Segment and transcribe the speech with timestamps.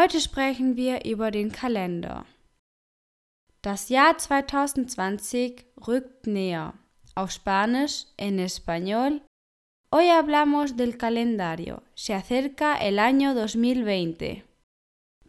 [0.00, 2.24] Heute sprechen wir über den Kalender.
[3.62, 6.74] Das Jahr 2020 rückt näher.
[7.16, 9.22] Auf Spanisch, en español.
[9.92, 11.82] Hoy hablamos del calendario.
[11.96, 14.44] Se acerca el año 2020.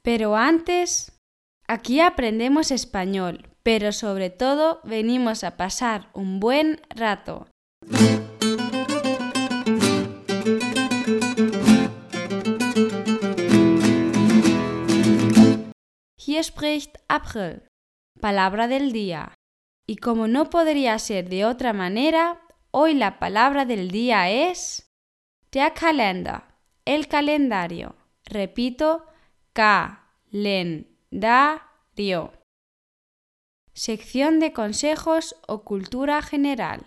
[0.03, 1.17] Pero antes,
[1.67, 7.47] aquí aprendemos español, pero sobre todo venimos a pasar un buen rato.
[16.39, 17.63] Hier April,
[18.21, 19.34] palabra del día.
[19.85, 22.39] Y como no podría ser de otra manera,
[22.71, 24.89] hoy la palabra del día es
[25.52, 25.73] der
[26.85, 27.97] el calendario.
[28.23, 29.05] Repito,
[29.52, 30.88] calendario.
[33.73, 36.85] Sección de consejos o cultura general.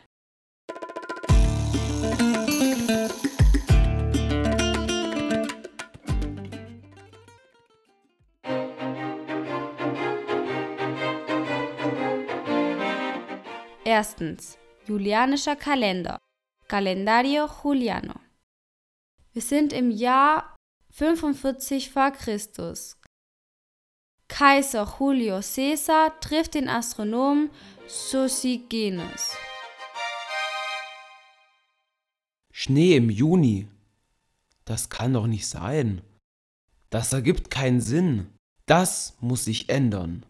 [13.95, 14.57] Erstens.
[14.87, 16.17] Julianischer Kalender.
[16.67, 18.15] Calendario Juliano.
[19.35, 20.57] Wir sind im Jahr
[20.93, 22.97] 45 vor Christus.
[24.29, 27.51] Kaiser Julio Caesar trifft den Astronomen
[27.87, 29.37] Sosigenes.
[32.51, 33.69] Schnee im Juni.
[34.65, 36.01] Das kann doch nicht sein.
[36.89, 38.33] Das ergibt keinen Sinn.
[38.65, 40.25] Das muss sich ändern.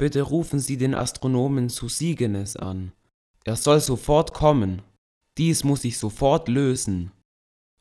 [0.00, 2.92] Bitte rufen Sie den Astronomen Sosigenes an.
[3.44, 4.80] Er soll sofort kommen.
[5.36, 7.12] Dies muss sich sofort lösen.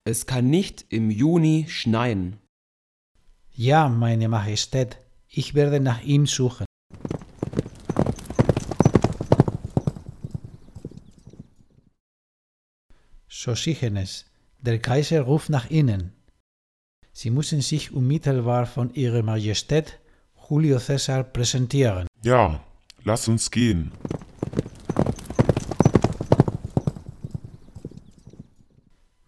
[0.04, 2.36] Es kann nicht im Juni schneien.
[3.54, 4.98] Ja, meine Majestät,
[5.30, 6.66] ich werde nach ihm suchen.
[13.30, 14.26] Sosigenes,
[14.60, 16.12] der Kaiser ruft nach Ihnen.
[17.14, 20.02] Sie müssen sich unmittelbar von Ihrer Majestät
[20.50, 22.09] Julio Cäsar präsentieren.
[22.22, 22.60] Ja,
[23.06, 23.94] lass uns gehen.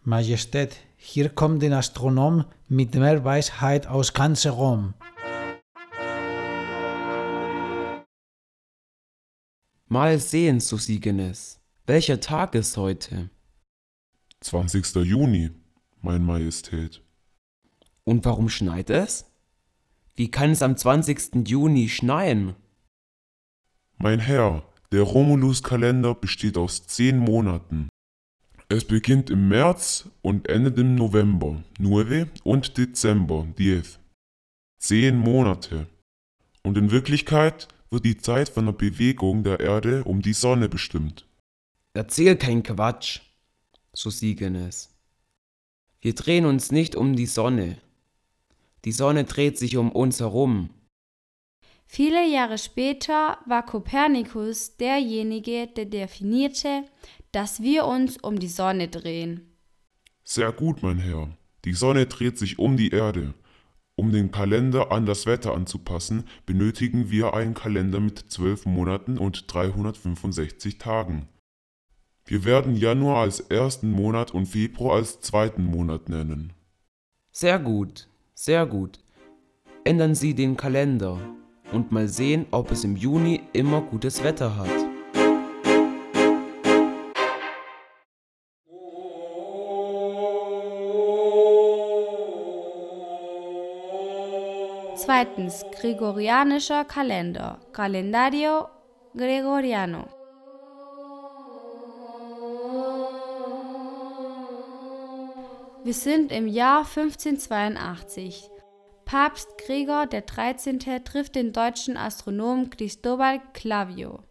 [0.03, 4.93] Majestät, hier kommt ein Astronom mit mehr Weisheit aus ganz Rom.
[9.87, 11.61] Mal sehen, Sosigenes.
[11.85, 13.29] Welcher Tag ist heute?
[14.41, 14.95] 20.
[15.05, 15.51] Juni,
[16.01, 17.01] mein Majestät.
[18.03, 19.31] Und warum schneit es?
[20.15, 21.47] Wie kann es am 20.
[21.47, 22.55] Juni schneien?
[24.03, 27.87] Mein Herr, der Romulus-Kalender besteht aus zehn Monaten.
[28.67, 33.99] Es beginnt im März und endet im November, nueve, und Dezember, diez.
[34.79, 35.85] Zehn Monate.
[36.63, 41.27] Und in Wirklichkeit wird die Zeit von der Bewegung der Erde um die Sonne bestimmt.
[41.93, 43.19] Erzähl kein Quatsch,
[43.93, 44.89] Sosigenes.
[45.99, 47.77] Wir drehen uns nicht um die Sonne.
[48.83, 50.71] Die Sonne dreht sich um uns herum.
[51.93, 56.85] Viele Jahre später war Kopernikus derjenige, der definierte,
[57.33, 59.57] dass wir uns um die Sonne drehen.
[60.23, 61.35] Sehr gut, mein Herr.
[61.65, 63.33] Die Sonne dreht sich um die Erde.
[63.95, 69.53] Um den Kalender an das Wetter anzupassen, benötigen wir einen Kalender mit zwölf Monaten und
[69.53, 71.27] 365 Tagen.
[72.23, 76.53] Wir werden Januar als ersten Monat und Februar als zweiten Monat nennen.
[77.33, 79.01] Sehr gut, sehr gut.
[79.83, 81.19] Ändern Sie den Kalender
[81.71, 84.91] und mal sehen, ob es im Juni immer gutes Wetter hat.
[94.95, 95.65] Zweitens.
[95.79, 97.59] Gregorianischer Kalender.
[97.73, 98.67] Calendario
[99.15, 100.05] Gregoriano.
[105.83, 108.50] Wir sind im Jahr 1582.
[109.11, 111.03] Papst Gregor XIII.
[111.03, 114.23] trifft den deutschen Astronomen Cristobal Clavio.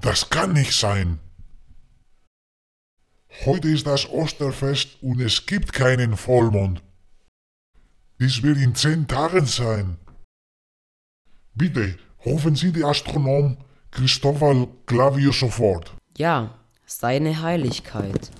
[0.00, 1.18] Das kann nicht sein.
[3.44, 6.84] Heute ist das Osterfest und es gibt keinen Vollmond.
[8.20, 9.98] Dies wird in zehn Tagen sein.
[11.56, 13.56] Bitte, rufen Sie den Astronom
[13.90, 15.96] Cristobal Clavio sofort.
[16.16, 18.30] Ja, seine Heiligkeit.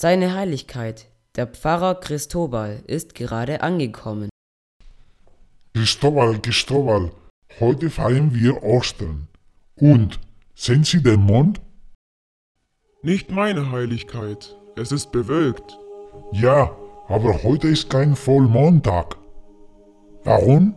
[0.00, 4.28] Seine Heiligkeit, der Pfarrer Christobal, ist gerade angekommen.
[5.74, 7.10] Cristobal, Cristobal,
[7.58, 9.26] heute feiern wir Ostern.
[9.74, 10.20] Und,
[10.54, 11.60] sehen Sie den Mond?
[13.02, 14.56] Nicht meine Heiligkeit.
[14.76, 15.76] Es ist bewölkt.
[16.30, 16.76] Ja,
[17.08, 19.16] aber heute ist kein Vollmondtag.
[20.22, 20.76] Warum?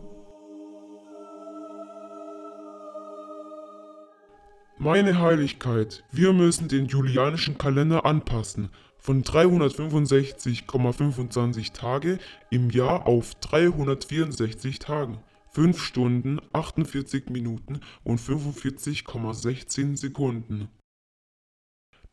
[4.79, 8.71] Meine Heiligkeit, wir müssen den julianischen Kalender anpassen.
[9.01, 12.19] Von 365,25 Tage
[12.51, 15.17] im Jahr auf 364 Tagen,
[15.49, 20.69] 5 Stunden, 48 Minuten und 45,16 Sekunden.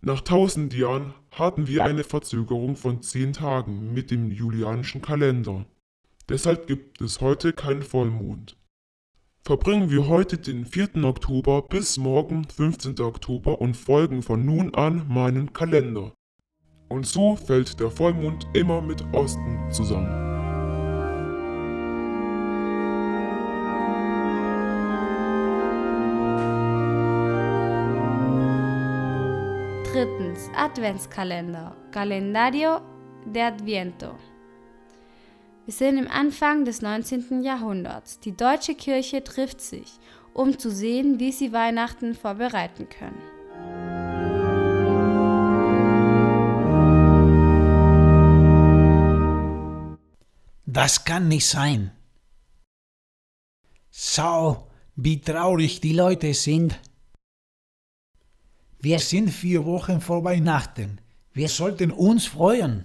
[0.00, 5.67] Nach 1000 Jahren hatten wir eine Verzögerung von 10 Tagen mit dem julianischen Kalender.
[6.29, 8.56] Deshalb gibt es heute keinen Vollmond.
[9.43, 11.05] Verbringen wir heute den 4.
[11.05, 13.00] Oktober bis morgen 15.
[13.00, 16.12] Oktober und folgen von nun an meinen Kalender.
[16.88, 20.25] Und so fällt der Vollmond immer mit Osten zusammen.
[29.93, 32.81] Drittens, Adventskalender, Calendario
[33.26, 34.14] de Adviento.
[35.64, 37.43] Wir sind im Anfang des 19.
[37.43, 38.20] Jahrhunderts.
[38.20, 39.99] Die deutsche Kirche trifft sich,
[40.32, 43.38] um zu sehen, wie sie Weihnachten vorbereiten können.
[50.80, 51.90] Das kann nicht sein.
[53.90, 56.78] Schau, wie traurig die Leute sind.
[58.78, 61.00] Wir sind vier Wochen vor Weihnachten.
[61.32, 62.84] Wir sollten uns freuen.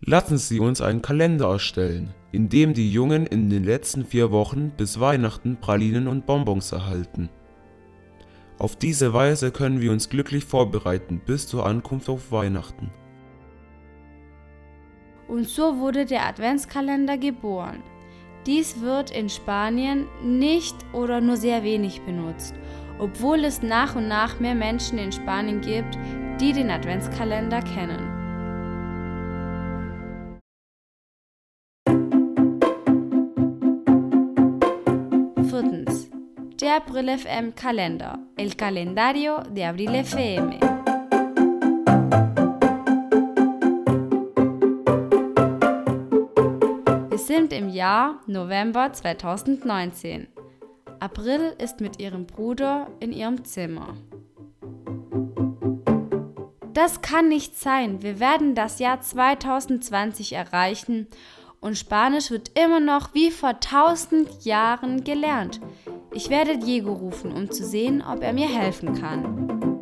[0.00, 4.72] Lassen Sie uns einen Kalender erstellen, in dem die Jungen in den letzten vier Wochen
[4.76, 7.30] bis Weihnachten Pralinen und Bonbons erhalten.
[8.58, 12.90] Auf diese Weise können wir uns glücklich vorbereiten bis zur Ankunft auf Weihnachten.
[15.30, 17.84] Und so wurde der Adventskalender geboren.
[18.46, 22.54] Dies wird in Spanien nicht oder nur sehr wenig benutzt,
[22.98, 25.96] obwohl es nach und nach mehr Menschen in Spanien gibt,
[26.40, 28.16] die den Adventskalender kennen.
[35.48, 36.10] Viertens.
[36.60, 40.79] Der April FM Kalender, el calendario de Abril FM.
[47.40, 50.28] Sind im Jahr November 2019.
[50.98, 53.94] April ist mit ihrem Bruder in ihrem Zimmer.
[56.74, 58.02] Das kann nicht sein.
[58.02, 61.06] Wir werden das Jahr 2020 erreichen
[61.60, 65.62] und Spanisch wird immer noch wie vor tausend Jahren gelernt.
[66.12, 69.80] Ich werde Diego rufen, um zu sehen, ob er mir helfen kann.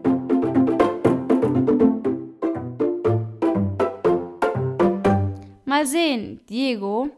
[5.64, 7.10] Mal sehen, Diego,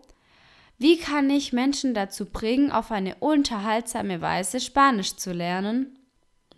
[0.80, 5.98] wie kann ich Menschen dazu bringen, auf eine unterhaltsame Weise Spanisch zu lernen?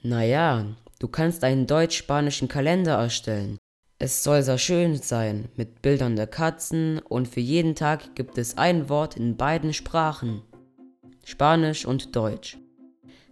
[0.00, 0.64] Naja,
[1.00, 3.58] du kannst einen deutsch-spanischen Kalender erstellen.
[3.98, 8.56] Es soll sehr schön sein, mit Bildern der Katzen und für jeden Tag gibt es
[8.58, 10.42] ein Wort in beiden Sprachen.
[11.24, 12.58] Spanisch und Deutsch.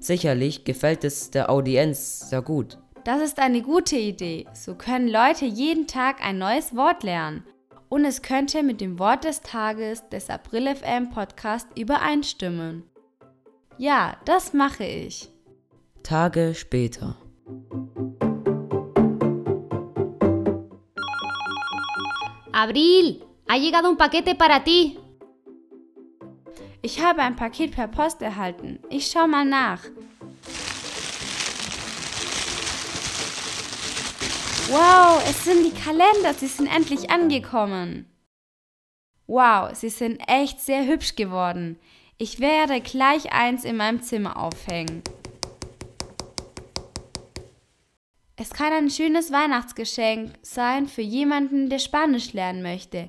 [0.00, 2.78] Sicherlich gefällt es der Audienz sehr gut.
[3.04, 4.46] Das ist eine gute Idee.
[4.54, 7.44] So können Leute jeden Tag ein neues Wort lernen.
[7.90, 12.84] Und es könnte mit dem Wort des Tages des April FM Podcast übereinstimmen.
[13.78, 15.28] Ja, das mache ich.
[16.04, 17.16] Tage später.
[22.52, 24.97] Abril, ha llegado un paquete para ti.
[26.82, 28.78] Ich habe ein Paket per Post erhalten.
[28.88, 29.82] Ich schau mal nach.
[34.73, 38.07] Wow, es sind die Kalender, sie sind endlich angekommen.
[39.27, 41.77] Wow, sie sind echt sehr hübsch geworden.
[42.19, 45.03] Ich werde gleich eins in meinem Zimmer aufhängen.
[48.37, 53.09] Es kann ein schönes Weihnachtsgeschenk sein für jemanden, der Spanisch lernen möchte.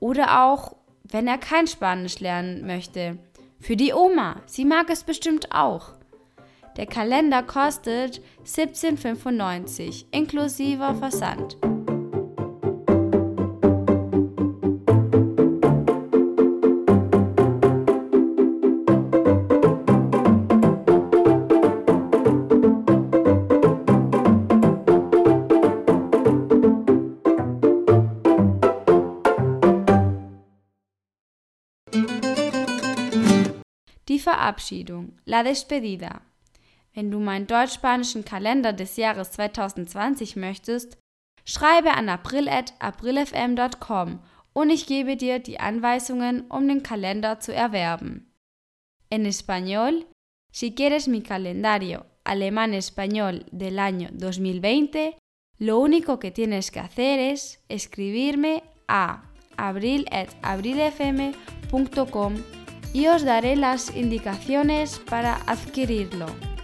[0.00, 3.16] Oder auch, wenn er kein Spanisch lernen möchte.
[3.60, 5.95] Für die Oma, sie mag es bestimmt auch.
[6.76, 11.56] Der Kalender kostet 17,95 inklusive Versand.
[34.08, 36.20] Die Verabschiedung, la despedida.
[36.96, 40.96] Wenn du meinen deutsch-spanischen Kalender des Jahres 2020 möchtest,
[41.44, 44.20] schreibe an april.aprilfm.com
[44.54, 48.32] und ich gebe dir die Anweisungen, um den Kalender zu erwerben.
[49.10, 50.06] En español,
[50.50, 55.18] si quieres mi calendario alemán-español del año 2020,
[55.58, 59.24] lo único que tienes que hacer es escribirme a
[59.58, 62.34] abril.abrilfm.com
[62.94, 66.55] y os daré las indicaciones para adquirirlo.